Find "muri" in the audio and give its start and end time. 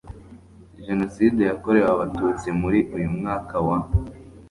2.61-2.79